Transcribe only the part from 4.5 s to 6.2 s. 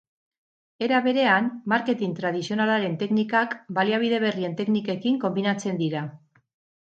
teknikekin konbinatzen dira.